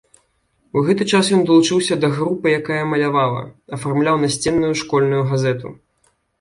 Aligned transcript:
У 0.79 0.81
гэты 0.87 1.03
час 1.17 1.29
ён 1.37 1.43
далучыўся 1.49 1.99
да 2.07 2.11
групы, 2.15 2.47
якая 2.61 2.79
малявала, 2.95 3.45
афармляў 3.79 4.15
насценную 4.27 4.75
школьную 4.85 5.23
газету. 5.33 5.67